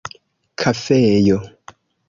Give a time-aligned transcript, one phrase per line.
[0.59, 1.37] kafejo